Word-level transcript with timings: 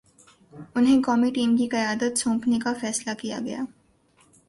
انہیں 0.75 1.01
قومی 1.03 1.31
ٹیم 1.31 1.55
کی 1.57 1.67
قیادت 1.67 2.17
سونپنے 2.17 2.59
کا 2.59 2.73
فیصلہ 2.81 3.13
کیا 3.13 3.39
گیا۔ 3.45 3.61